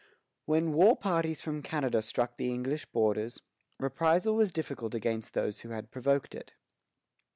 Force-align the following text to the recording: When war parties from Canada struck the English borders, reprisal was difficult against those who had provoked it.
When 0.45 0.73
war 0.73 0.95
parties 0.97 1.41
from 1.41 1.61
Canada 1.61 2.01
struck 2.01 2.35
the 2.35 2.51
English 2.51 2.87
borders, 2.87 3.39
reprisal 3.79 4.33
was 4.33 4.51
difficult 4.51 4.95
against 4.95 5.35
those 5.35 5.59
who 5.59 5.69
had 5.69 5.91
provoked 5.91 6.33
it. 6.33 6.53